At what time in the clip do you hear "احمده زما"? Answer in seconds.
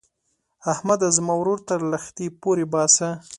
0.71-1.33